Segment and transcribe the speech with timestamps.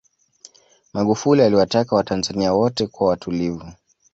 [0.93, 3.71] magufuli aliwataka watanzania wote kuwa watulivu